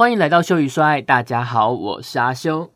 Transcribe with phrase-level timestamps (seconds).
[0.00, 2.70] 欢迎来到秀与衰，大家好，我是阿修。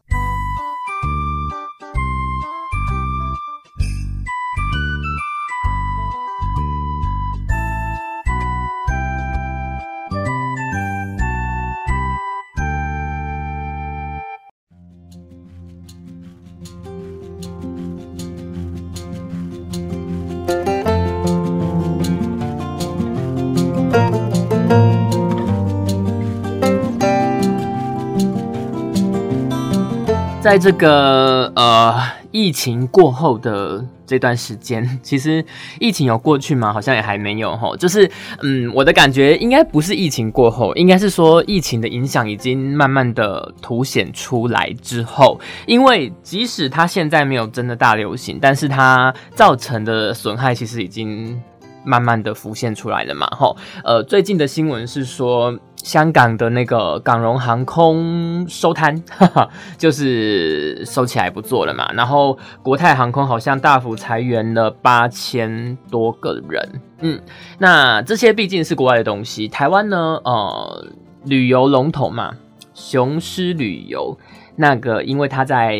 [30.55, 32.01] 在这个呃
[32.31, 35.45] 疫情过后的这段时间， 其实
[35.81, 36.73] 疫情有过去吗？
[36.73, 37.77] 好像也还没有哈。
[37.77, 38.09] 就是
[38.41, 45.41] 嗯，我的感觉应该不是疫情过后，应该是说疫情的影响已经慢慢的凸显出来之后。
[45.67, 51.43] 因为即使它现在没有真的大流行，但是它造成的损害其实已经
[51.83, 53.27] 慢慢的浮现出来了嘛。
[53.33, 55.59] 吼，呃，最近的新闻是说。
[55.85, 59.05] 香港的那个港荣航空收摊，
[59.77, 61.93] 就是收起来不做了嘛。
[61.93, 66.81] 然后国泰航空好像大幅裁员了八千多个人。
[67.01, 67.21] 嗯，
[67.59, 69.47] 那这些毕竟是国外的东西。
[69.47, 70.87] 台湾呢，呃，
[71.27, 72.33] 旅游龙头嘛，
[72.73, 74.19] 雄狮旅游
[74.57, 75.79] 那个，因为它在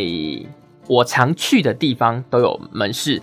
[0.87, 3.23] 我常去的地方都有门市。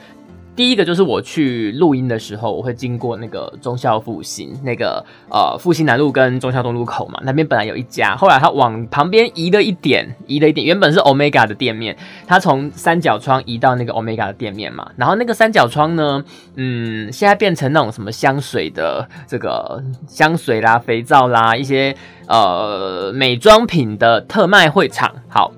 [0.53, 16.23] 第一个就是我去录音的时候，我会经过那个中校复兴那个呃复兴南路跟中校东路口嘛，那边本来有一家，后来它往旁边移了一点，移了一点，原本是 Omega 的店面，它从三角窗移到那个 Omega 的店面嘛，然后那个三角窗呢，
[16.55, 21.95] 嗯，现在变成那种什么香水的这个香水啦、肥皂啦一些
[22.27, 25.53] 呃美妆品的特卖会场，好。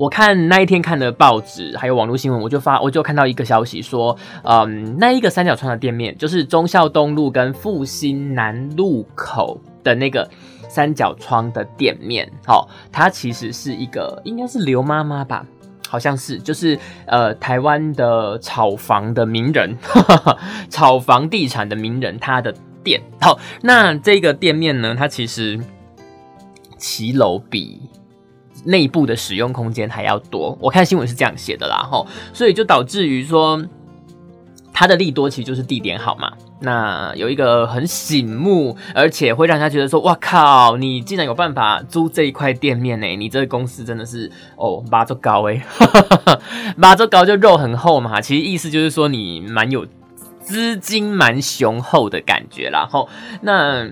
[0.00, 10.26] 我看那一天看的报纸，还有网络新闻，我就发我就看到一个消息说，嗯，那一个三角窗的店面，就是忠孝东路跟复兴南路口的那个
[10.70, 15.44] 三角窗的店面，好，它其实是一个应该是刘妈妈吧，
[15.86, 19.76] 好像是，就是呃台湾的炒房的名人，
[20.70, 25.60] 炒房地产的名人，他的店，好，那这个店面呢，它其实
[26.78, 27.82] 骑楼比。
[28.64, 33.62] 内部的使用空间还要多，我看新闻是这样写的啦，吼，所以就导致于说，
[34.72, 36.32] 它的利多其实就是地点好嘛。
[36.62, 43.06] 那有一个很醒目，而且会让他觉得说，哇靠，你竟然有办法租这一块店面呢？
[43.16, 45.64] 你这个公司真的是哦，马足高哎，
[46.76, 48.20] 马足高就肉很厚嘛。
[48.20, 49.86] 其实意思就是说你蛮有
[50.40, 52.86] 资金蛮雄厚的感觉啦。
[52.90, 53.08] 吼，
[53.40, 53.88] 那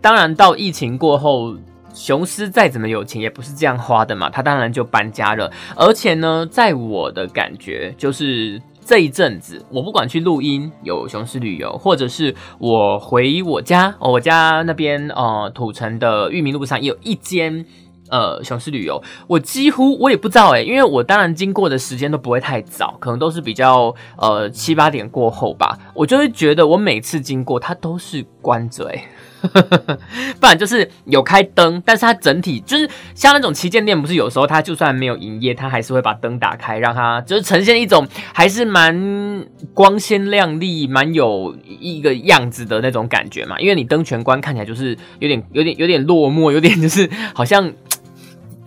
[0.00, 1.54] 当然到疫情过后。
[1.94, 4.30] 雄狮再怎么有钱，也不是这样花的嘛。
[4.30, 5.50] 他当然就搬家了。
[5.76, 17.64] 而且呢，在我的感觉，就是这一阵子，我不管去录音有雄狮旅游，或者是我回我家，我家那边呃土城的裕民路上有一间
[18.08, 25.78] 呃雄狮旅游，我几乎我也不知道哎，因为我当然经过的时间都不会太早，可能都是比较呃七八点过后吧。
[25.94, 29.04] 我就会觉得我每次经过它都是关着哎。
[30.40, 43.58] 不然就是有开灯，但是它整体就是像那种旗舰店，不是有时候它就算没有营业，它还是会把灯打开，让它就是呈现一种还是蛮光鲜亮丽、蛮有一个样子的那种感觉嘛。
[43.58, 47.72] 因为你灯全关，看起来就是有点、有点、有点落寞，有点就是好像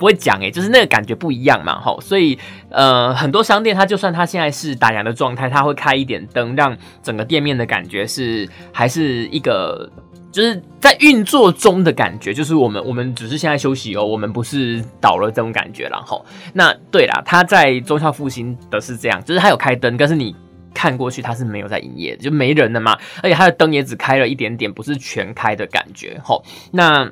[0.03, 1.79] 不会讲诶，就是那个感觉不一样嘛。
[1.79, 2.37] 吼，所以
[2.69, 9.89] 呃，很多商店它就算它现在是打烊的状态，它会开一点灯，让整个店面的感觉是还是一个。
[10.29, 20.35] 就是在运作中的感觉，就是我们我们只是现在休息哦，我们不是倒了这种感觉然后那对啦，他在中校复兴的是这样，就是他有开灯，但是你
[20.73, 22.97] 看过去他是没有在营业，就没人了嘛。
[23.21, 26.19] 而且他的灯也只开了一点点，不是全开的感觉。
[26.23, 27.07] 吼，那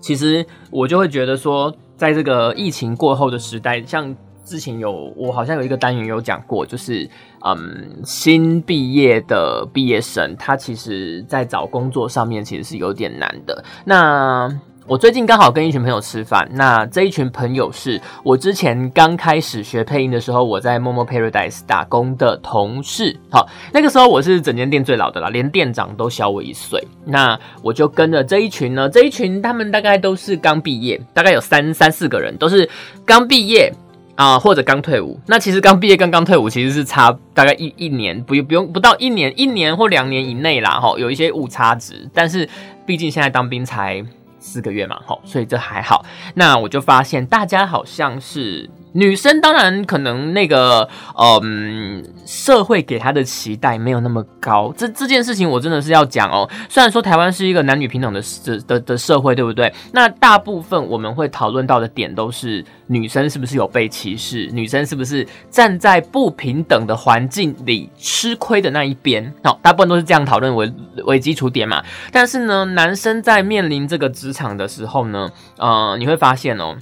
[0.00, 4.16] 其实我就会觉得说，在这个疫情过后的时代，像。
[4.42, 7.08] 之前有我好像有一个单元有讲过，就是
[7.44, 13.62] 嗯，新毕业的毕业生，他其实在找工作上面其实是有点难的。
[13.84, 14.50] 那
[14.90, 23.16] 我最近刚好跟一群朋友吃饭，那这一群朋友是我之前刚开始学配音的时候，我在默默 Paradise 打工的同事。
[23.30, 26.84] 好，那个时候我是整间店最老的啦，连店长都小我一岁。
[27.04, 32.68] 那我就跟着这一群呢，这一群他们大概都是刚毕业，大概有三三四个人都是
[33.06, 33.72] 刚毕业。
[34.16, 42.06] 啊，或者刚退伍，那其实刚毕业跟刚退伍其实是差大概一一年，不不用不到一年，一年或两年以内啦，哈，有一些误差值。
[42.12, 42.46] 但是
[42.84, 44.04] 毕竟现在当兵才
[44.40, 46.04] 四个月嘛，吼，所以这还好。
[46.34, 54.72] 那我就发现大家好像是女生当然可能那个，嗯，社会给她的期待没有那么高。
[54.76, 56.48] 这这件事情我真的是要讲哦。
[56.68, 59.72] 虽然说台湾是一个男女平等的的的的社会，对不对？
[59.92, 69.32] 那大部分我们会讨论到的点都是女生是不是有被歧视，女生是不是站在不平等的环境里吃亏的那一边。
[69.44, 70.72] 好，大部分都是这样讨论为
[71.04, 71.80] 为基础点嘛。
[72.10, 76.76] 但是呢，男生在面临这个职场的时候呢，呃，你会发现哦，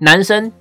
[0.00, 0.52] 男生。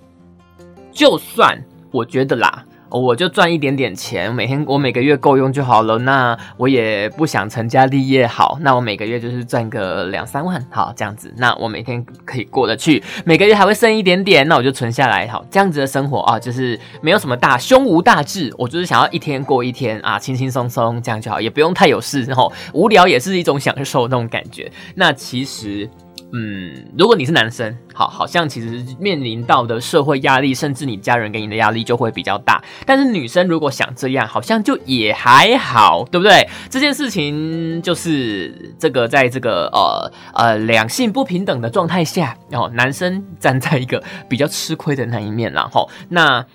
[1.00, 1.58] 就算
[1.92, 5.98] 我觉得啦，我就赚一点点钱，每天我每个月够用就好了。
[6.00, 24.70] 那我也不想成家立业，好，那我每个月就是赚个两三万，好这样子，那我每天可以过得去，每个月还会剩一点点，那我就存下来，好这样子的生活啊，就是没有什么大胸无大志，我就是想要一天过一天啊，轻轻松松这样就好，也不用太有事，然后无聊也是一种享受那种感觉。
[24.96, 25.90] 那其实。
[26.32, 32.64] 嗯，如果你是男生，好，好像其实面临到的社会压力，甚至你家人给你的压力就会比较大。
[32.86, 36.48] 但是女生如果想这样，好像就也还好，对不对？
[36.70, 46.46] 这件事情就是这个，在这个呃呃两性不平等的状态下，然后男生站在一个比较吃亏的那一面，然后那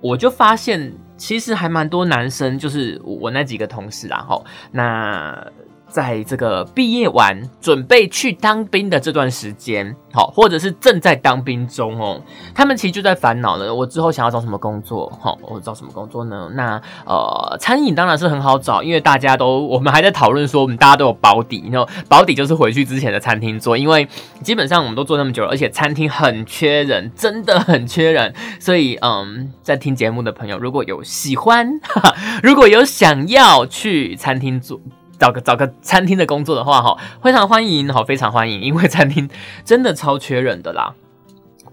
[0.00, 5.46] 我就发现，其实还蛮多男生，就是我那几个同事，然后那。
[5.88, 12.20] 在这个毕业完准备去当兵的这段时间，好，或者是正在当兵中哦，
[12.54, 13.74] 他们其实就在烦恼呢。
[13.74, 15.10] 我之后想要找什么工作？
[15.20, 16.48] 好，我找什么工作呢？
[16.54, 24.06] 那呃，餐饮当然是很好找，因为大家都我们还在讨论说，我们大家都有保底，然后保底就是回去之前的餐厅做，因为
[24.42, 28.34] 基本上我们都做那么久了，而且餐厅很缺人，真的很缺人。
[28.60, 31.80] 所以嗯，在听节目的朋友，如果有喜欢，
[32.42, 34.78] 如果有想要去餐厅做。
[35.18, 39.28] 找个找个餐厅的工作的话，哈，非常欢迎，哈，非常欢迎，因为餐厅
[39.64, 40.94] 真的超缺人的啦。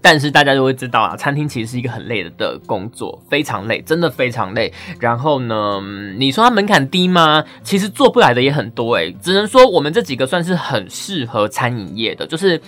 [0.00, 4.72] 但是大家就会知道啊，餐厅其实是一个很累的的工作，非常累，真的非常累。
[5.00, 5.80] 然后呢，
[6.16, 7.44] 你说它门槛低吗？
[7.62, 12.60] 其实做不来的也很多诶，只能说我们这几个算是很适合餐饮业的，就是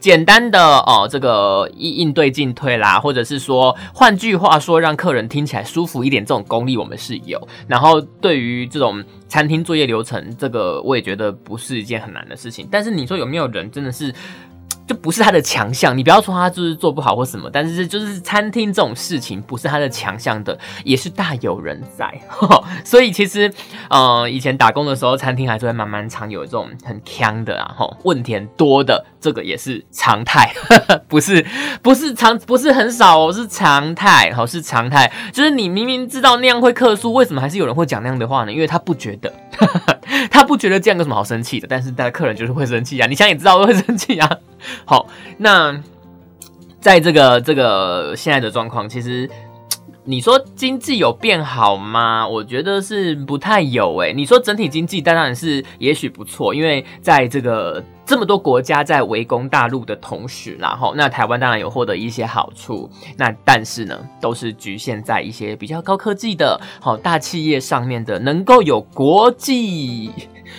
[0.00, 7.40] 简单的哦，这个应应对进退啦，或者是说，换句话说，让客人听起来舒服一点，这种功力我们是有。
[7.66, 12.66] 然后对于这种餐厅作业流程，这个我也觉得不是一件很难的事情。
[12.70, 14.14] 但是你说有没有人真的是？
[14.86, 22.12] 就不是他的强项，你不要说他就是做不好或什么，但是就是餐厅这种事情不是他的强项的，也是大有人在。
[22.84, 23.52] 所以其实，
[23.90, 30.52] 呃，以前打工的时候，餐厅还是会慢慢常有这种很呛的啊，吼，问题很多的，这个也是常态，
[31.08, 31.44] 不是
[31.82, 35.10] 不是常不是很少哦，是常态，好是常态。
[35.32, 38.52] 就是你明明知道那样会客诉，为什么还是有人会讲那样的话呢？
[38.52, 39.32] 因为他不觉得，
[40.30, 44.30] 他不觉得这样有什么好生气的，但是他的客人就是会生气啊， 你想也知道会生气啊。
[44.84, 45.08] 好，
[45.38, 45.78] 那
[46.80, 49.28] 在这个这个现在的状况，其实
[50.04, 52.26] 你说经济有变好吗？
[52.28, 54.12] 我觉得是不太有诶。
[54.12, 62.88] 你说整体经济当然是也许不错，因为在这个这么多国家在围攻大陆的同时，然后那台湾当然有获得一些好处。
[63.16, 70.12] 那但是呢，都是局限在一些比较高科技的好大企业上面的，能够有国际。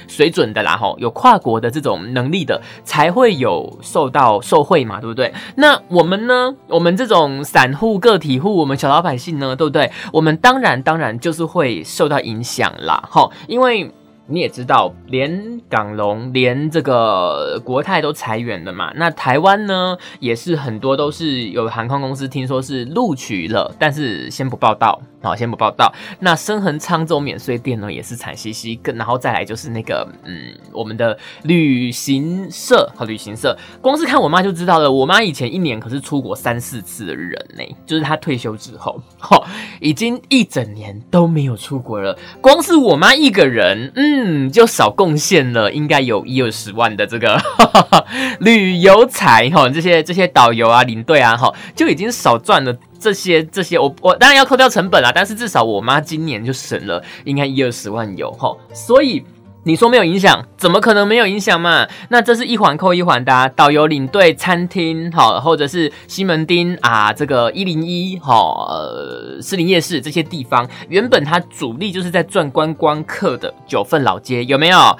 [0.06, 5.34] 水准的啦，吼，有跨国的这种能力的，才会有受到受贿嘛，对不对？
[5.56, 6.54] 那我们呢？
[6.68, 9.90] 我们这种散户、个体户，我们小老百姓呢，对不对？
[10.12, 13.90] 我们当然当然就是会受到影响啦，吼，因为。
[14.30, 18.92] 你也知道，连港龙、连这个国泰都裁员了嘛？
[18.96, 25.94] 那台湾呢，也是很多都是有航空公司听说是录取了，但是先不报道，好，先不报道。
[26.20, 28.76] 那深恒沧州免税店呢，也是惨兮兮。
[28.84, 34.92] 跟然后再来就是那个，嗯，我们的旅行社和旅行社，光是看我妈就知道了。
[34.92, 39.42] 我妈以前一年可是出国三四次的人呢，就是她退休之后，哈，
[39.80, 42.18] 已经一整年都没有出国了。
[42.42, 44.17] 光是我妈一个人，嗯。
[44.20, 47.40] 嗯，就少贡献了，应该有一二十万的这个
[48.42, 53.78] 旅游财哈，这些这些导游啊、领队啊哈，就已经少赚了这些这些。
[53.78, 59.24] 我我当然要扣掉成本啦，但是至少我妈今年就省了应该一二十万有哈，所以。
[59.68, 61.86] 你说没有影响，怎么可能没有影响嘛？
[62.08, 74.98] 那这是一环扣一环的，导游、领队、餐厅，好，或者是西门町啊，这个一零一，好，呃，士林夜市这些地方，原本它主力就是在赚观光客的九份老街，有没有？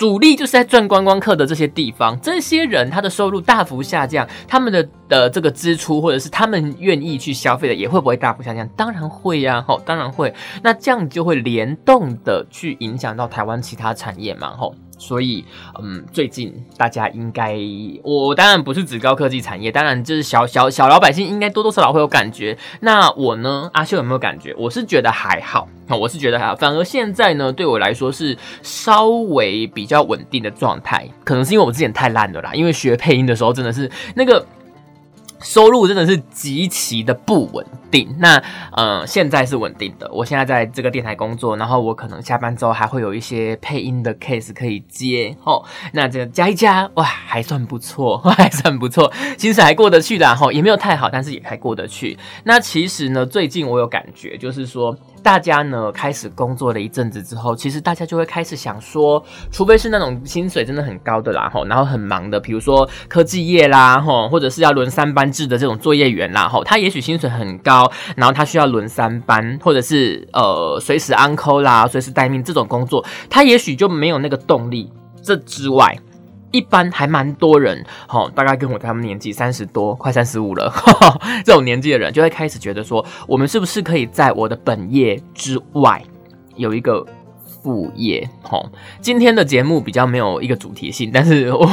[0.00, 8.66] 主力就是在赚观光客的这些地方，这些人他的收入大幅下降，他们的的这个支出或者是他们愿意去消费的也会不会大幅下降？
[8.68, 10.32] 当然会呀，吼，当然会。
[10.62, 14.74] 那这样就会联动的去影响到台湾其他产业嘛，吼。
[15.00, 15.44] 所以，
[15.82, 17.56] 嗯，最近大家应该，
[18.04, 22.56] 我当然不是指高科技产业，当然就是小小小老百姓应该多多少少会有感觉。
[22.80, 24.54] 那我呢，阿秀有没有感觉？
[24.58, 26.54] 我是觉得还好，我是觉得还好。
[26.54, 32.52] 反而现在呢，对我来说是稍微比较稳定的状态，可能是因为我之前太烂了啦。
[32.54, 34.46] 因为学配音的时候真的是那个。
[35.42, 38.14] 收入真的是极其的不稳定。
[38.18, 38.42] 那
[38.72, 40.10] 呃，现在是稳定的。
[40.12, 45.62] 我现在在这个电台工作，然后我可能下班之后还会有一些配音的 case 可以接哦。
[45.92, 52.18] 那这个加一加，哇，还算不错， 还算不错，薪水还过得去的哈，也没有太好，但是也还过得去。
[52.44, 54.96] 那其实呢，最近我有感觉，就是说。
[55.22, 67.79] 大家呢开始工作了一阵子之后，其实大家就会开始想说，除非是那种薪水真的很高的啦，吼，然后很忙的，比如说科技业啦，吼，或者是要轮三班制的这种作业员啦，吼，他也许薪水很高，
[68.16, 74.90] 然后他需要轮三班，或者是呃随时 uncle 啦，随时待命这种工作，他也许就没有那个动力。
[75.22, 75.96] 这之外。
[76.52, 80.68] 一般还蛮多人，哈，大概跟我他们年纪三十多，快三十五了，
[81.46, 86.02] 这种年纪的人就会开始觉得说，我们是不是可以在我的本业之外
[86.56, 87.06] 有一个。
[87.62, 91.68] 副业，吼，今天的节目比较没有一个主题性，但是 我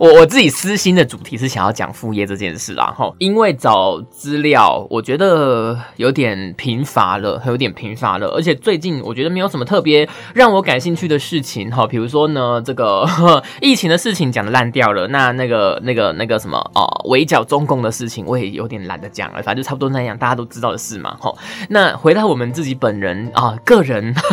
[0.00, 13.06] 我我自己私心的主题是想要讲副业这件事啦，吼，因为找资料我觉得有点贫乏了，有点贫乏了，而且最近我觉得没有什么特别让我感兴趣的事情，哈，比如说呢，这个
[13.62, 24.12] 疫情的事情讲的烂掉了，那那个那个那个什么哦，围剿中共的事情我也有点懒得讲了，反正就差不多那样，大家都知道的事嘛，吼，那回到我们自己本人啊，个人。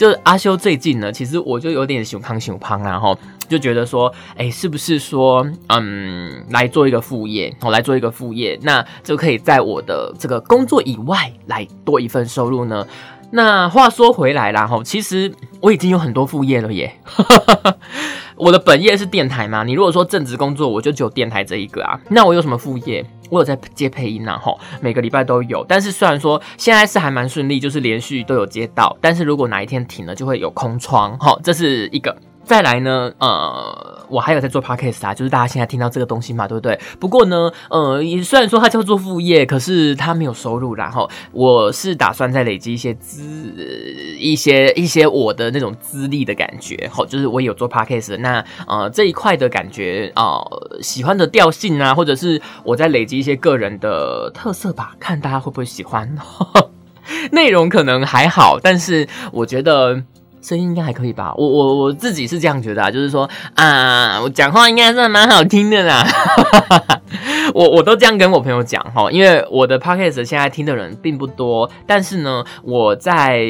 [0.00, 3.14] 就是阿修最近呢，其实我就有点熊胖熊胖，然后
[3.50, 12.86] 就觉得说，哎，是不是说，嗯，来做一个副业，我来做一个副业，那就可以在我的这个工作以外来多一份收入呢？
[13.32, 15.30] 那话说回来啦，哈，其实
[15.60, 16.90] 我已经有很多副业了耶。
[17.04, 17.76] 哈哈哈
[18.40, 22.00] 我的本业是电台嘛，你如果说正职工作，我就只有电台这一个啊。
[22.08, 23.04] 那我有什么副业？
[23.28, 25.62] 我有在接配音呐，吼，每个礼拜都有。
[25.68, 32.16] 但是虽然说现在是还蛮顺利，就是连续都有接到，但是如果哪一天停了，就会有空窗，吼，这是一个。
[32.50, 36.76] 再来呢，呃，我还有在做 podcast 啊，就是大家现在听到这个东西嘛，对不对？
[36.98, 40.74] 不过呢，呃，虽然说它叫做副业，可是它没有收入。
[40.74, 43.22] 然后我是打算再累积一些资，
[44.18, 50.40] 一些一些我的那种资历的感觉，好，就是我有做 podcast，那呃这一块的感觉啊，
[50.82, 56.18] 喜欢的调性啊，或者是我在累积一些个人的特色吧，看大家会不会喜欢。
[57.30, 60.02] 内容可能还好，但是我觉得。
[60.42, 66.06] 声音应该还可以吧，我我我自己是这样觉得啊，就是说啊，我讲话应该是蛮好听的啦，
[67.54, 73.42] 我我都这样跟我朋友讲哈，因为我的 podcast 现在听的人并不多，但是呢，我在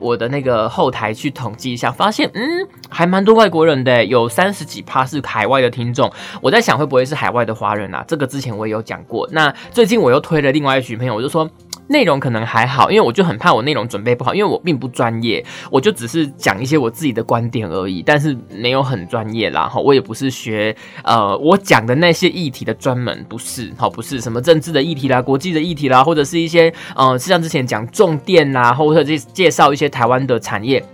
[0.00, 2.42] 我的那个后台去统计一下，发现嗯，
[2.88, 6.10] 还蛮多外国人的，有三十几趴是海外的听众，
[6.40, 8.04] 我在想会不会是海外的华人啊？
[8.06, 11.48] 这个之前我也有讲过，那最近我又推了另外一群朋友，我就说。
[11.88, 19.68] 内容可能还好，因为我就很怕我内容准备不好，因为我并不专业，我就只是讲一些我自己的观点而已，但是没有很专业啦。
[19.68, 20.74] 哈，我也不是学
[21.04, 30.84] 呃我讲的那些议题的专门，不是，好，不是什么政治的议题啦、国际的议题啦，或者是一些呃，像之前讲重电啦，或者介介绍一些台湾的产业，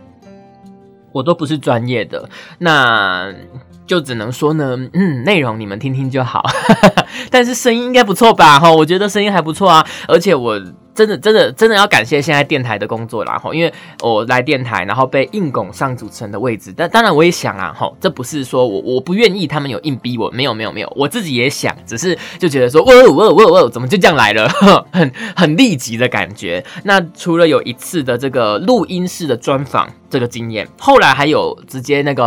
[1.12, 3.32] 我都不是专业的，那
[3.86, 6.42] 就只能说呢，嗯，内容你们听听就好，
[7.30, 8.58] 但是声音应该不错吧？
[8.58, 10.60] 哈，我觉得声音还不错啊，而且我。
[10.94, 13.38] 真的，真的，真的要感谢现在电台的工作啦！
[13.38, 13.72] 吼，因为
[14.02, 16.72] 我来电台，然后被硬拱上主持人的位置。
[16.76, 24.48] 但当然，我也想啊，吼，这不是说我我不愿意，他们有硬逼我，没有，没有，没有，我自己也想，只是就觉得说，哇哇哇哇，怎么就这样来了？
[24.92, 26.64] 很很立即的感觉。
[26.84, 29.88] 那除了有一次的这个录音室的专访。
[30.12, 32.22] 这个经验，后来还有直接那个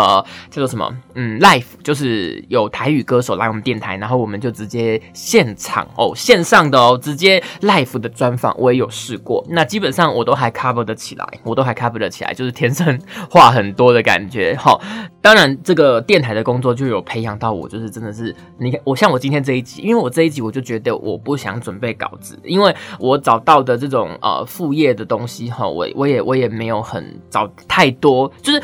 [0.49, 14.81] 叫做什么，嗯，live，就是有台语歌手来我们电台，然后我们就直接现场哦，线上的哦，直接 live 的专访，我也有试过，那基本上我都还 cover 得起来，我都还 cover 得起来，就是天生话很多的感觉， 好，
[15.21, 27.49] 当然这个电台的工作就有培养到我，就是真的是，你看我像我今天这一集，因为我这一集我就觉得我不想准备稿子，因为我找到的这种呃副业的东西哈，我我也我也没有很找。
[27.67, 28.61] 太多，就是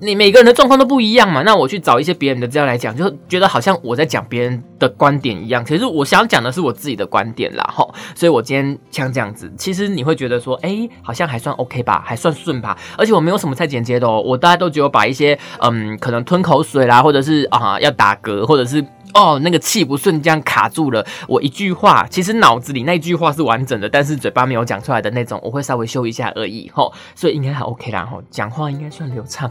[0.00, 1.42] 你每个人的状况都不一样嘛。
[1.42, 5.64] 那我去找一些别人的资料来讲，就觉得好像我在讲别人的观点一样。
[5.64, 7.94] 其实我想讲的是我自己的观点啦，吼。
[8.14, 8.78] 所以我今天
[9.12, 12.76] 这样子，其实你会觉得说，哎，好像还算 OK 吧，还算顺吧。
[12.96, 18.84] 而且我没有什么太剪接的哦，我大家都觉得把一些嗯，可能吞口水啦，或者是啊要打嗝，或者是。
[19.14, 21.04] 哦，那个气不顺，这样卡住了。
[21.28, 26.70] 我一句话，其实脑子里那句话是完整的，但是嘴巴没有讲出来的那种，我会稍微修一下而已。
[26.74, 28.08] 吼，所以应该还 OK 啦。
[28.10, 29.50] 吼，讲话应该算流畅。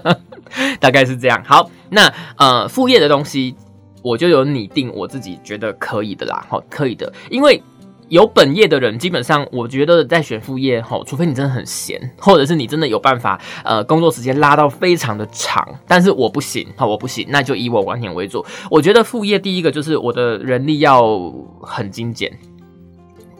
[0.80, 1.44] 大概是这样。
[1.44, 3.54] 好，那呃副业的东西，
[4.00, 7.62] 我就有拟定我自己觉得可以的啦，好，可以的，因为。
[8.08, 15.66] 有本业的人，基本上我觉得在选副业吼，除非你真的很闲，或者是你真的有办法，呃，工作时间拉到非常的长。
[15.88, 18.44] 但是我不行，好，我不行，那就以我完全为主。
[18.70, 21.18] 我觉得副业第一个就是我的人力要
[21.60, 22.32] 很精简。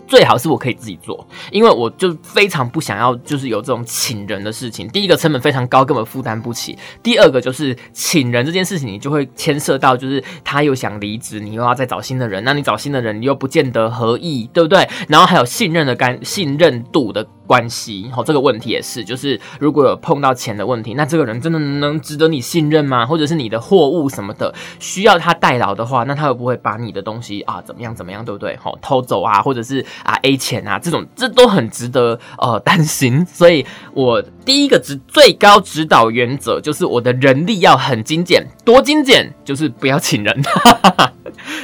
[0.07, 4.89] 最好是我可以自己做，因为我就非常不想要，就是有这种请人的事情。
[4.89, 14.89] 第一个成本非常高，根本负担不起；第二个就是请人这件事情，你就会牵涉到，就是他又想离职，你又要再找新的人，那你找新的人，你又不见得合意，对不对？
[15.09, 17.27] 然后还有信任的干信任度的。
[17.47, 23.07] 关系，好，这个问题也是，就是如果有碰到钱的问题，那这个人真的能值得你信任吗？
[23.07, 28.57] 或者是你的货物什么的需要他代劳的话，那他会不会把你的东西啊怎么样怎么样，对不对？
[28.57, 33.25] 好，偷走啊，或者是啊 A 钱啊，这种这都很值得呃担心。
[33.25, 40.43] 所以我第一个指最高指导原则就是我的人力要很精简，多精简就是不要请人。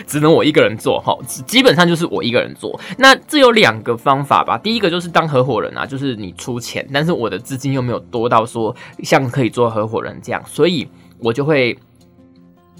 [0.06, 2.78] 只能我一个人做，哈，基本上就是我一个人做。
[2.98, 10.88] 那这有两个方法吧，第一个就是当合伙人啊，就是你出钱，但是我的资金又没有多到说像可以做合伙人这样，所以
[11.18, 11.78] 我就会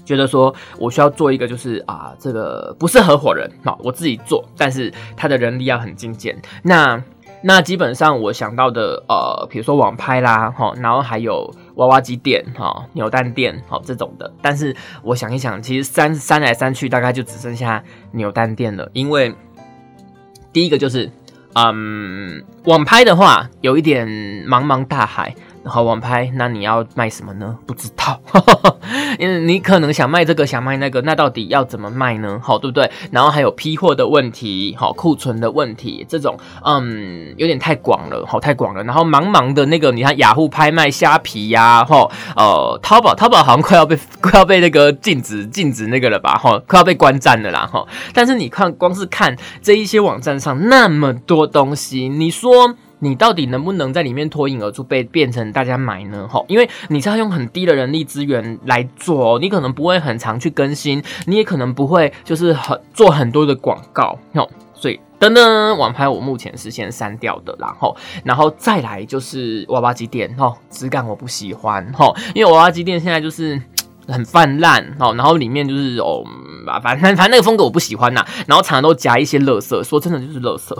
[0.05, 6.41] 觉得说我需要做一个，就是啊，这个不是合伙人，好，我自己做，但是他的人力要很精简。
[6.61, 7.01] 那
[7.45, 14.33] 那基本上我想到的，呃，比如说网拍啦，哈，然后还有娃娃机店，哈，扭蛋店，好这种的。
[14.41, 18.89] 但是我想一想，其实删删来删去，大概就只剩下扭蛋店了。
[18.93, 19.35] 因为
[20.53, 21.11] 第一个就是，
[21.55, 24.07] 嗯，网拍的话有一点
[24.47, 25.35] 茫茫大海。
[25.65, 27.57] 好网拍，那你要卖什么呢？
[27.65, 28.19] 不知道，
[29.17, 32.39] 因为你可能想卖这个，想卖那个，那到底要怎么卖呢？
[32.43, 32.91] 好，对不对？
[33.11, 38.83] 然后还有批货的问题，好，库存的问题，这种，嗯，有点太广了，好，太广了。
[38.83, 47.85] 然后茫茫的那个，你看雅虎拍卖、虾皮呀，吼，呃，淘宝，淘宝好像快要被 快要被那个禁止禁止那个了吧，哈，快要被关站了啦，哈。
[48.13, 52.75] 但是你看，光是看这一些网站上那么多东西，你说。
[53.03, 56.25] 你到底能不能在里面脱颖而出，被变成大家买呢？
[56.31, 73.61] 吼，因为你是要用很低的人力资源来做，你可能不会很常去更新，你也可能不会就是很做很多的广告，吼，所以等等网拍我目前是先删掉的，然后，然后再来就是娃娃机店，吼，质感我不喜欢，吼，因为娃娃机店现在就是
[74.07, 76.23] 很泛滥，吼，然后里面就是哦，
[76.81, 80.73] 反正 反正那个风格我不喜欢呐，然后常常都夹一些垃圾，说真的就是垃圾，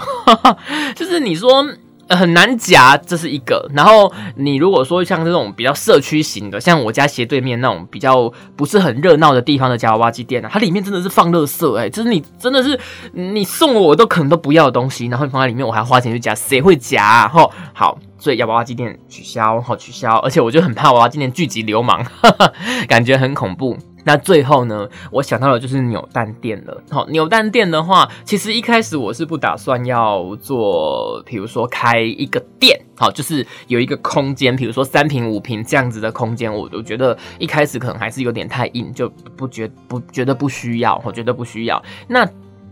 [0.96, 1.68] 就是你说。
[2.16, 3.70] 很难夹，这是一个。
[3.74, 12.80] 然后你如果说像这种比较社区型的，像我家斜对面那种比较不是很热闹的地方的夹娃娃机店啊，它里面真的是放乐色哎，就是你真的是
[13.14, 17.28] 你送我都可能都不要的东西，然后你放在里面，我还花钱去夹，谁会夹啊？
[17.28, 20.18] 吼，好，所以要娃娃机店取消，好取消。
[20.20, 22.52] 而且我就很怕娃娃机店聚集流氓，哈哈
[22.88, 23.78] 感觉很恐怖。
[24.04, 26.84] 那最后呢，我想到的就是扭蛋店了。
[26.90, 41.82] 好，扭蛋店的话，其实一开始我是不打算要做，比如说开一个店，好，就是有一个空间，比如说三平五平这样子的空间，我我觉得一开始可能还是有点太硬，就不觉不觉得不需要，我觉得不需要。
[42.08, 42.28] 那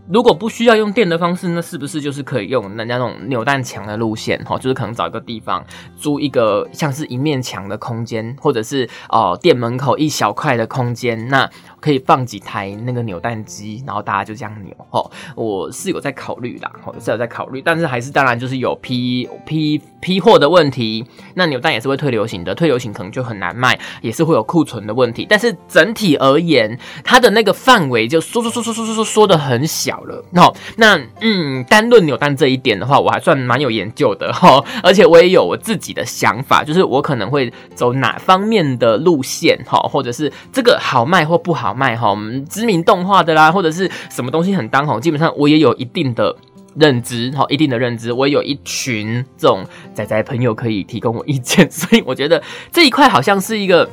[0.08, 5.64] 如果不需要用电的方式那是不是就是可以用人家那种扭蛋墙的路线哦就是可能找一个地方
[5.96, 11.48] 租一个像是一面墙的空间或者是哦店门口一小块的空间那
[11.80, 30.24] 可以放几台那个扭蛋机然后大家就这样扭哦我是有在考虑的我是有在考虑但是还是当然就是有批批批货的问题那扭蛋也是会退流行的退流行可能就很难卖也是会有库存的问题但是整体而言它的那个范围就缩缩缩缩缩缩缩的很小好了。
[30.34, 41.74] 吼，那嗯，单论扭蛋这一点的话，我还算蛮有研究的 吼，而且我也有我自己的想法，就是我可能会走哪方面的路线哈，或者是这个好卖或不好。
[41.74, 46.34] 卖哈，我们知名动画的啦，或者是什么东西很当红，基本上我也有一定的
[46.76, 53.88] 认知，哈，一定的认知，我也有一群这种仔仔朋友可以提供我意见， 所以我觉得这一块好像是一个。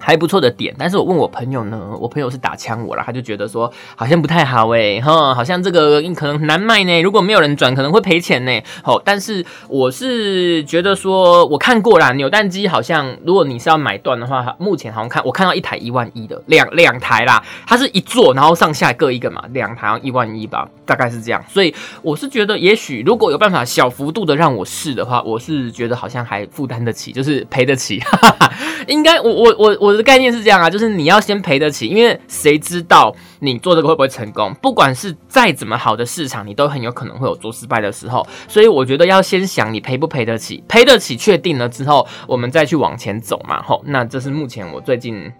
[0.00, 8.60] 还不错的点，但是我问我朋友呢，我朋友是打枪我了，他就觉得说好像不太好诶，哈，好像这个可能难卖呢，如果没有人转，可能会赔钱呢。
[8.82, 21.44] 好，但是我是觉得说，我看过啦，扭蛋机好像如果你是要买断的话，目前好像看我看到一台一万一的两两台啦，它是一座，然后上下各一个嘛，两台一万一吧，大概是这样。
[21.48, 28.00] 所以我是觉得，也许如果有办法小幅度的让我试的话，我是觉得好像还负担得起，就是赔得起。
[28.86, 34.54] 应该我我我我的概念是这样啊，就是你要先赔得起，因为谁知道你做这个会不会成功？
[34.62, 38.26] 不管是再怎么好的市场，你都很有可能会有做失败的时候。
[38.48, 43.62] 所以我觉得要先想你赔不赔得起，赔得起确定了之后，我们再去往前走嘛。
[43.62, 45.32] 吼，那这是目前我最近。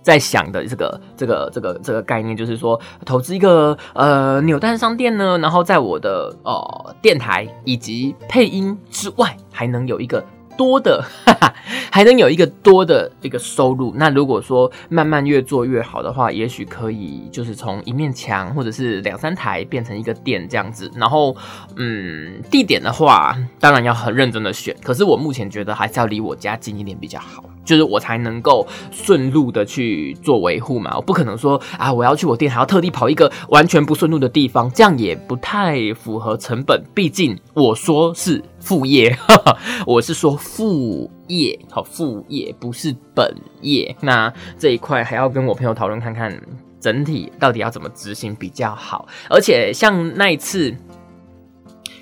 [0.00, 10.24] 在想的这个这个这个这个概念，就是说投资一个呃扭蛋商店呢，然后在我的呃电台以及配音之外，还能有一个。
[10.58, 11.54] 多的，哈 哈
[11.90, 13.94] 还能有一个多的一个收入。
[13.96, 20.90] 那如果说慢慢越做越好的话，也许可以就是从一面墙或者是两三台变成一个店这样子。
[20.96, 21.34] 然后，
[21.76, 24.74] 嗯，地点的话，当然要很认真的选。
[24.82, 30.96] 可是我目前觉得还是要离我家近一点比较好，就是我才能够顺路的去做维护嘛。
[30.96, 36.82] 我不可能说啊，我要去我店还要特地跑一个完全不顺路的地方，这样也不太符合成本。
[36.94, 38.42] 毕竟我说是。
[38.60, 39.16] 副业，
[39.86, 43.96] 我是说副业，好，副业不是本业。
[44.02, 46.38] 那这一块还要跟我朋友讨论看看，
[46.78, 49.06] 整体到底要怎么执行比较好。
[49.30, 50.74] 而且像那一次。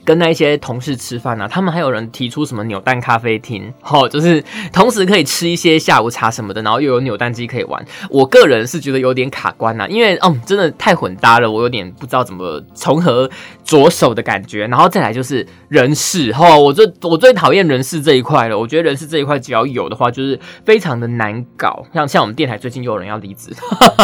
[0.07, 4.43] 跟那一些同事吃饭啊，他们还有人提出什么扭蛋咖啡厅，吼，就是
[4.73, 7.85] 同时可以吃一些下午茶什么的，然后又有扭蛋机可以玩。
[8.09, 13.29] 我个人是觉得有点卡关呐，因为嗯，真的太混搭了，我有点不知道怎么从何
[13.67, 14.67] 着手的感觉。
[14.69, 18.59] 然后再来就是人事，吼，我最我最讨厌人事这一块了。
[18.59, 21.85] 我觉得人事这一块只要有的话，就是非常的难搞。
[21.93, 23.51] 像像我们电台最近又有人要离职，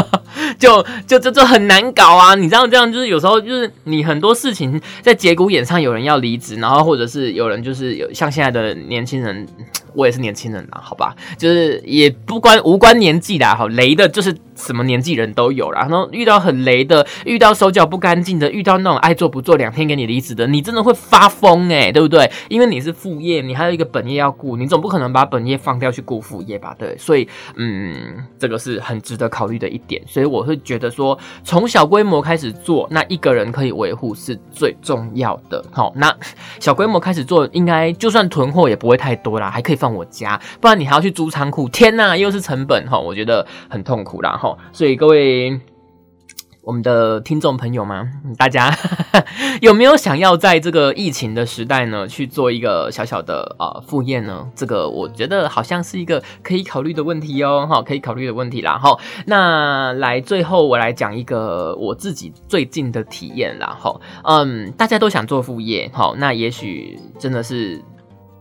[0.59, 2.35] 就就就就很难搞啊！
[2.35, 5.73] 你知道这样就是有时候就是你很多事情在节骨眼上。
[5.83, 9.47] 有人要离职，然后或者是有人就是有像现在的年轻人，
[9.95, 14.35] 我也是年轻人啦，好吧，就是也不关无关年纪啦，好雷的，就是。
[14.55, 22.31] 什么年纪人都有啦，然后遇到很雷的，遇到手脚不干净的，遇到那种爱做不做两天给你离职的，你真的会发疯哎，对不对？
[22.49, 26.77] 因为你是副业，你还有一个本业要顾，你总不可能把本业放掉去顾副业吧？
[26.79, 27.27] 对，所以
[27.57, 30.01] 嗯，这个是很值得考虑的一点。
[30.07, 35.65] 所以我会觉得说，从小规模开始做，那一个人可以维护是最重要的。
[35.73, 36.15] 好，那
[36.61, 44.37] 小规模开始做，应该就算囤货也不会太多啦，还可以放我家，不然你还要去租仓库，天呐，又是成本哈，我觉得很痛苦啦。
[44.41, 45.59] 好，所以各位
[46.63, 48.73] 我们的听众朋友们，大家
[49.61, 54.47] 有没有想要在这个疫情的时代呢，去做一个小小的呃副业呢？
[54.55, 58.79] 这个我觉得好像是一个可以考虑的问题哦，哈，可以考虑的问题啦。
[58.79, 63.77] 哈，那来最后我来讲一个我自己最近的体验啦。
[63.81, 67.83] 哈，嗯，大家都想做副业，好，那也许真的是。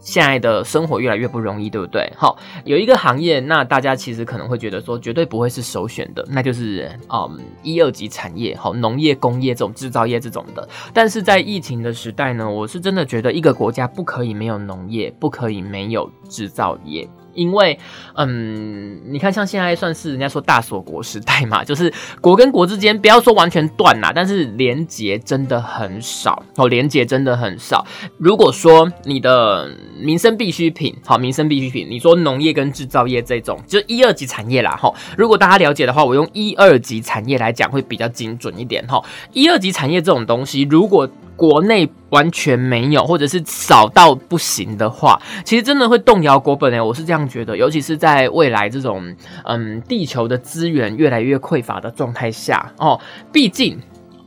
[0.01, 2.11] 现在的生活越来越不容易，对不对？
[2.17, 2.35] 好，
[2.65, 10.67] 有一个行业，那大家其实可能会觉得说，绝对不会是首选的，那就是嗯一二级产业，好，农业、工业这种制造业这种的。
[10.91, 17.07] 但是在疫情的时代呢，我是真的觉得一个国家不可以没有农业，不可以没有制造业。
[17.33, 17.77] 因为，
[18.15, 27.85] 嗯，你看，像现在算是人家说大锁国时代嘛，就是国跟国之间不要说完全断啦，但是连结真的很少哦，连结真的很少。
[28.17, 34.93] 如果说你的民生必需品，好，民生必需品，你说农业跟制造业这种，就一二级产业啦，哈。
[35.17, 39.03] 如果大家了解的话，我用一二级产业来讲会比较精准一点，哈。
[39.33, 46.79] 一二级产业这种东西，如果国内完全没有，或者是少到不行的话，其实真的会动摇国本诶。
[46.81, 49.15] 我是这样觉得，尤其是在未来这种
[49.45, 52.99] 嗯地球的资源越来越匮乏的状态下哦，
[53.31, 53.79] 毕竟。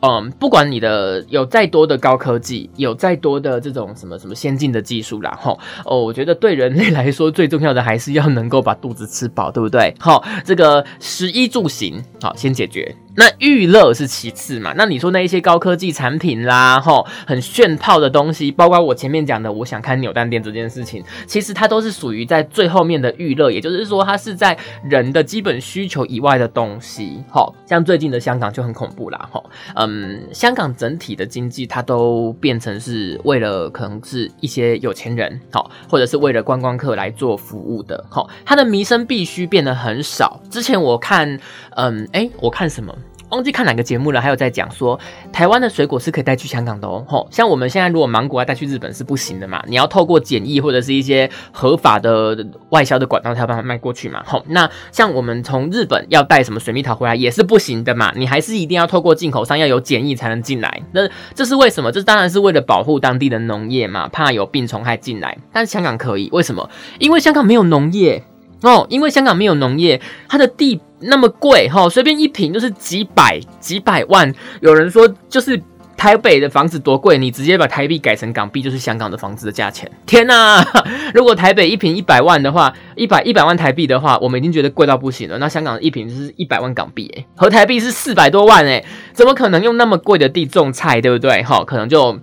[0.06, 9.94] 嗯，不管你的有再多的高科技，有再多的这种什么什么先进的技术啦，吼哦，我觉得对人类来说最重要的还是要能够把肚子吃饱，对不对？
[9.98, 12.94] 好，这个食衣住行，好先解决。
[13.16, 14.72] 那娱乐是其次嘛？
[14.76, 27.22] 那你说那一些高科技产品啦，吼，很炫炮的东西，包括我前面讲的，我想看扭蛋店这件事情，其实它都是属于在最后面的娱乐，也就是说，它是在人的基本需求以外的东西。
[27.30, 40.40] 吼，像最近的香港就很恐怖啦，吼，嗯，香港整体的经济它都变成是为了可能是一些有钱人，好，或者是为了观光客来做服务的，好，它的民生必须变得很少。
[40.50, 41.38] 之前我看，
[41.76, 42.92] 嗯，哎，我看什么？
[43.34, 44.98] 忘记看哪个节目了，还有在讲说
[45.32, 47.04] 台湾的水果是可以带去香港的哦。
[47.08, 54.22] 吼，像我们现在如果芒果要带去日本是不行的嘛，你要透过检疫或者是一些合法的外销的管道才有办法卖过去嘛。
[54.24, 60.82] 吼，那像我们从日本要带什么水蜜桃回来也是不行的嘛，你还是一定要透过进口商要有检疫才能进来。
[60.92, 61.90] 那这是为什么？
[61.90, 65.36] 这当然是为了保护当地的农业嘛，怕有病虫害进来。
[65.52, 66.70] 但是香港可以，为什么？
[67.00, 68.22] 因为香港没有农业
[68.62, 70.80] 哦，因为香港没有农业，它的地。
[71.04, 74.32] 那么贵哈，随便一平就是几百几百万。
[74.60, 75.60] 有人说就是
[75.96, 79.90] 台北的房子多贵，你直接把台币改成港币就是香港的房子的价钱。
[80.06, 80.66] 天哪！
[81.14, 85.38] 如果台北一平一百万的话，一百一百万台币的话，我们已经觉得贵到不行了。
[85.38, 91.42] 那香港一平就是一百万港币，哎，和台币是四百多万，哎，怎么可能用那么贵的地种菜，对不对？
[91.42, 92.18] 哈，可能就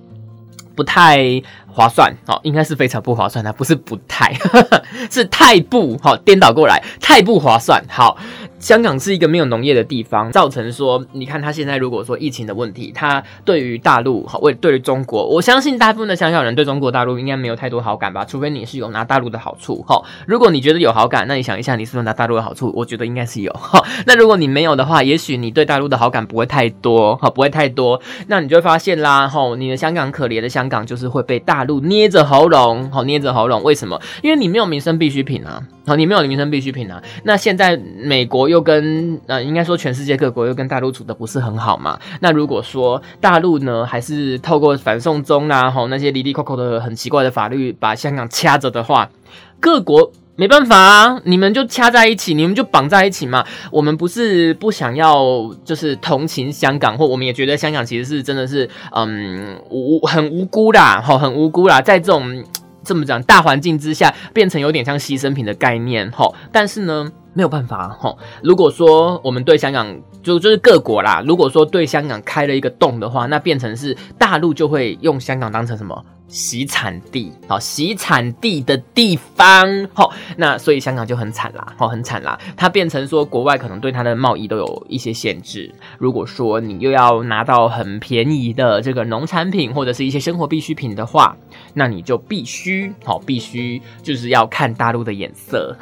[0.76, 1.42] 不太。
[1.72, 4.34] 划算，好，应该是非常不划算的，不是不太，
[5.10, 7.84] 是太不好，颠倒过来，太不划算。
[7.90, 8.18] 好，
[8.60, 20.04] 香港是一个没有农业的地方，造成说，你看他现在如果说疫情的问题，他对于大陆，好，为对于中国，我相信大部分的香港人对中国大陆应该没有太多好感吧，除非你是有拿大陆的好处，哈。
[20.28, 22.72] 如果你觉得有好感，那你想一下，你是不是拿大陆的好处？
[22.76, 23.82] 我觉得应该是有，哈。
[24.06, 31.61] 那如果你没有的话，也许你对大陆的好感不会太多，哈，不会太多，那你就会发现啦，哈，你的香港可怜的香港就是会被大。
[31.62, 34.02] 大陆捏着喉咙，好捏着喉咙，为什么？
[34.24, 37.00] 因为你没有民生必需品啊，好，你没有民生必需品啊。
[37.24, 42.00] 那现在美国又跟呃，应该说全世界各国又跟大陆处的不是很好嘛。
[42.20, 49.12] 那如果说大陆呢，还是透过反送中啊，吼那些离离扣扣的很奇怪的法律把香港掐着的话，
[49.60, 50.12] 各国。
[50.42, 53.46] 没办法啊，你们就掐在一起，你们就绑在一起嘛。
[53.72, 62.44] 我们不是不想要，就是同情香港，或我们也觉得香港其实是真的是，嗯，无很无辜啦，哈，很无辜啦，在这种
[62.84, 66.28] 这么讲大环境之下，变成有点像牺牲品的概念，哈。
[66.52, 68.12] 但是呢，没有办法，哈。
[68.42, 76.04] 如果说我们对香港，就就是各国啦，如果说对香港开了一个洞的话，那变成是大陆就会用香港当成什么？
[76.32, 85.70] 洗产地，好，洗产地的地方，好，那所以香港就很惨啦，好，很惨啦，它变成说国外可能对它的贸易都有一些限制。
[85.98, 91.36] 如果说你又要拿到很便宜的这个农产品或者是一些生活必需品的话，
[91.74, 95.76] 那你就必须，好，必须就是要看大陆的眼色，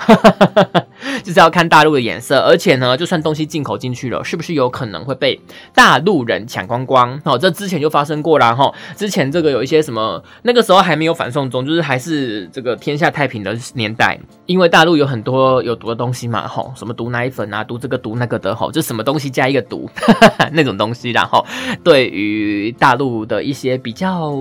[1.24, 5.40] 就是要看大陆的眼色，而且呢，就算东西进口进去了，是不是有可能会被
[5.76, 7.22] 大陆人抢光光？
[7.24, 10.24] 好，这之前就发生过啦，哈，之前这个有一些什么。
[10.42, 19.90] 那个时候还没有反送中，就是还是这个天下太平的年代，因为大陆有很多有毒的东西嘛，吼，什么毒奶粉啊，毒这个毒那个的，吼，就什么东西加一个毒
[20.54, 21.46] 那种东西，然后
[21.84, 24.34] 对于大陆的一些比较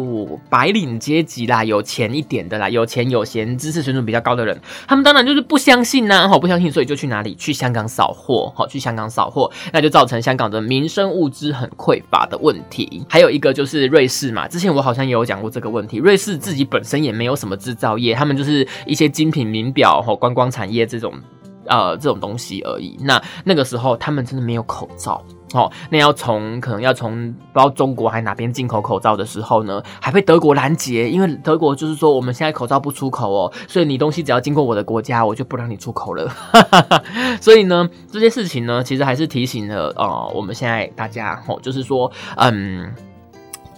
[0.49, 7.35] 白领阶级啦，有钱一点的啦，有钱有闲、知识水准比较高的人，他们当然就是不相信呐，吼，不相信，所以就去哪里？
[7.35, 13.05] 去香港扫货，好，去香港扫货，那就造成香港的民生物资很匮乏的问题。
[13.09, 15.88] 还有一个就是瑞士嘛，之前我好像也有讲过这个问题。
[15.97, 21.15] 瑞士自己本身也没有什么制造业，他们就是一些精品名表和观光产业这种，
[21.67, 22.97] 呃，这种东西而已。
[23.01, 25.25] 那那个时候他们真的没有口罩
[25.55, 36.31] 哦，那要从可能要从不知道中国还哪边进口口罩的时候呢，还被德国拦截，因为德国就是说我们现在口罩不出口哦，所以你东西只要经过我的国家，我就不让你出口了。
[37.41, 42.93] 所以呢，这些事情呢，其实还是提醒了呃，我们现在大家哦，就是说，嗯。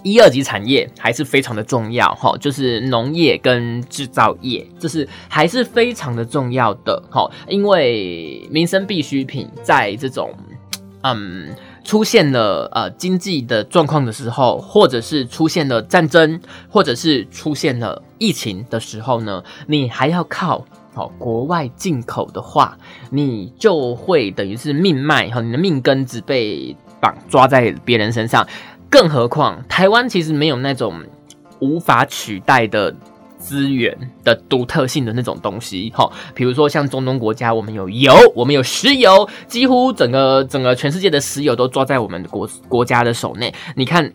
[0.03, 10.33] 一二级产业还是非常的重要哈，就是农业跟制造业，这是还是非常的重要的哈，因为民生必需品在这种
[11.03, 22.79] 嗯出现了呃经济的状况的时候，或者是出现了战争，或者是出现了疫情的时候呢，你还要靠好国外进口的话，
[23.11, 28.47] 你就会等于是命脉哈，你的命根子被绑抓在别人身上。
[28.90, 31.00] 更何况，台湾其实没有那种
[31.61, 32.92] 无法取代的
[33.38, 43.55] 资源的独特性的那种东西，哈，比如说像中东国家，我们有油，我们有石油，几乎整个整个全世界的石油都抓在我们国国家的手内。
[43.76, 44.12] 你看，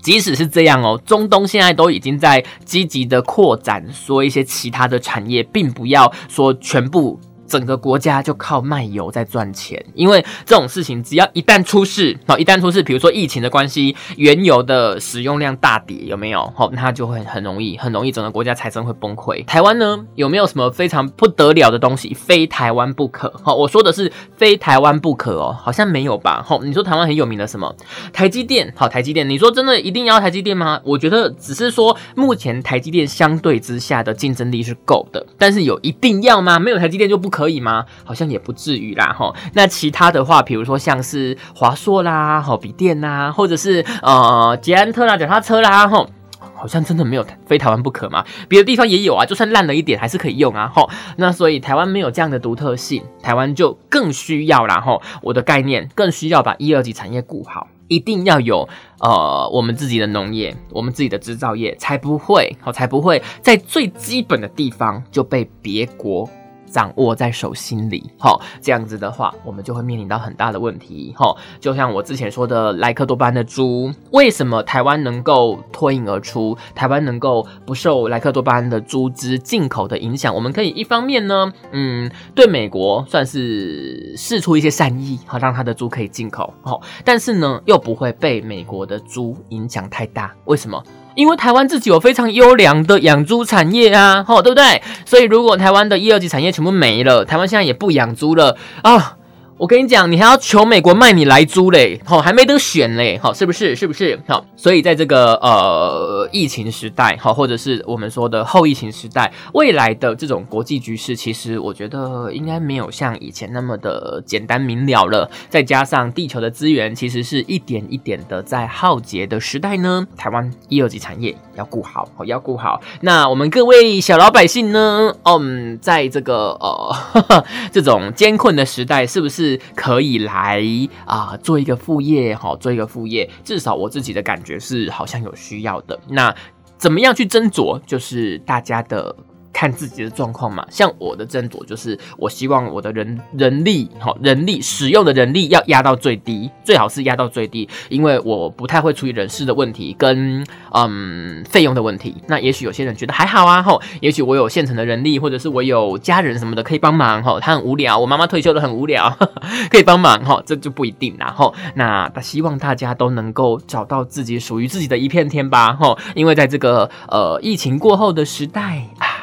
[0.00, 7.20] 即使是这样哦，中东现在都已经在积极的扩展，说一些其他的产业，并不要说全部。
[7.46, 16.50] 整个国家就靠卖油在赚钱，因为这种事情只要一旦出事，好，一旦出事，比如说疫情的关系，原油的使用量大跌，有没有？
[16.56, 19.44] 好，那就会很容易，很容易整个国家财政会崩溃。
[19.44, 23.32] 台湾呢，有没有什么非常不得了的东西，非台湾不可？
[23.42, 26.42] 好，我说的是非台湾不可哦，好像没有吧？
[26.42, 27.74] 好，你说台湾很有名的什么？
[28.14, 30.80] 台积电，好，台积电，你说真的一定要台积电吗？
[30.82, 36.58] 我觉得只是说目前台积电相对之下的竞争力是够的，但是有一定要吗？
[36.58, 37.33] 没有台积电就不。
[37.34, 37.84] 可以吗？
[38.04, 39.34] 好像也不至于啦，哈。
[39.54, 46.06] 那其他的话，比如说像是华硕啦，哈，笔电啦，或者是呃捷安特啦，脚踏车啦，哈，
[46.54, 48.24] 好像真的没有非台湾不可嘛。
[48.48, 50.88] 别的地方也有啊，就算烂了一点，还是可以用啊，哈。
[51.16, 55.00] 那所以台湾没有这样的独特性，台湾就更需要啦，哈。
[55.20, 58.68] 我的概念更需要把一二级产业顾好，一定要有
[59.00, 66.30] 呃我们自己的农业，我们自己的制造业，才不会，好才不会在最基本的地方就被别国。
[66.74, 76.58] 掌握在手心里，哈，这样子的话，我们就会面临到很大的问题，哈，就像我之前说的，莱克多巴胺的猪，为什么台湾能够脱颖而出？
[76.74, 80.34] 台湾能够不受莱克多巴胺的猪只进口的影响？
[80.34, 90.82] 我们可以一方面呢，嗯，对美国算是试出一些善意，好让他的猪可以进口，好，但是呢，又不会被美国的猪影响太大，为什么？
[91.14, 94.82] 因为台湾自己有非常优良的养猪产业啊，吼，对不对？
[95.04, 99.16] 所以如果台湾的一二级产业全部没了，台湾现在也不养猪了啊。
[99.56, 103.76] 我跟你讲，你还要求美国卖你来租嘞，好，还没得选嘞，好，是不是？
[103.76, 104.20] 是不是？
[104.26, 115.30] 好，所以在这个呃疫情时代，好，或者是我们说的后疫情时代，未来的这种国际局势，其实我觉得应该没有像以前那么的简单明了了。
[115.48, 122.80] 再加上地球的资源，其实是一点一点的在耗竭的时代呢，台湾一二级产业要顾好，好要顾好。
[123.02, 129.43] 那我们各位小老百姓呢，嗯，在这个呃 这种艰困的时代，是不是？
[129.44, 130.62] 是可以来
[131.04, 136.00] 啊，做一个副业，好，做一个副业，至少我自己的感觉是好像有需要的。
[136.08, 136.34] 那
[136.78, 139.14] 怎么样去斟酌，就是大家的。
[139.54, 152.16] 看自己的状况嘛，像我的斟酌就是，我希望我的人人力好人力使用的人力要压到最低，最好是压到最低，因为我不太会处理人事的问题跟嗯费用的问题。
[152.26, 159.16] 那也许有些人觉得还好啊，吼，也许我有现成的人力，或者是我有家人什么的可以帮忙，吼，他很无聊，我妈妈退休了很无聊，
[159.70, 161.54] 可以帮忙，吼，这就不一定啦，吼。
[161.76, 169.13] 那希望大家都能够找到自己属于自己的一片天吧，吼，因为在这个呃疫情过后的时代啊。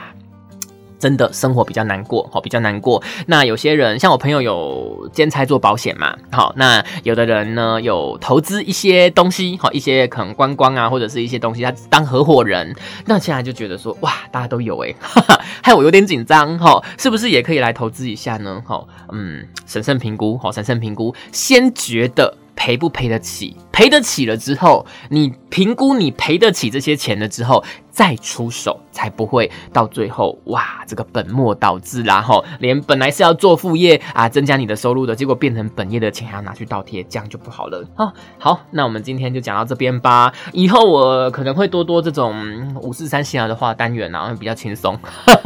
[1.02, 3.02] 真的生活比较难过，好，比较难过。
[3.26, 12.76] 那有些人像我朋友有兼差做保险嘛，好，那有的人呢有投资一些东西，好，一些可能观光啊，或者是一些东西，他当合伙人。
[13.08, 14.94] 那现在就觉得说，哇，大家都有哎，
[15.64, 18.62] 害我有点紧张，哈，是不是也可以来投资一下呢？
[18.64, 27.64] 好，嗯，审慎评估，好，审慎评估，先觉得赔不赔得起，赔得起了之后，你评估你赔得起这些钱了之后。
[27.94, 32.22] 再出手，才不会到最后哇，这个本末倒置啦！
[32.22, 37.86] 吼，连本来是要做副业啊，增加你的收入的，结果变成本业的钱还要拿去倒贴，这样就不好了。
[37.98, 40.32] 啊，好，那我们今天就讲到这边吧。
[40.54, 44.98] 以后我可能会多多这种五四三闲聊的话单元啊，会比较轻松。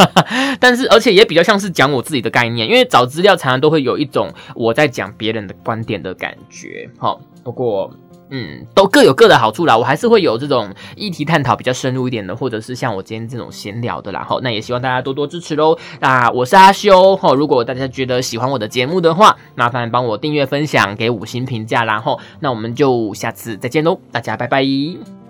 [0.62, 6.88] 但是而且也比较像是讲我自己的概念，因为找资料常常都会有一种我在讲别人的观点的感觉。
[6.98, 7.92] 好，不过。
[8.32, 9.78] 嗯，都各有各的好处啦。
[9.78, 14.24] 我还是会有这种议题探讨比较深入一点的，或者是像我今天这种闲聊的啦。
[14.28, 15.78] 哈，那也希望大家多多支持喽。
[16.00, 21.84] 那我是阿修哈，如果大家觉得喜欢我的节目的话，麻烦帮我订阅、分享、给五星评价。
[21.86, 25.25] 然后，那我们就下次再见喽，大家拜拜。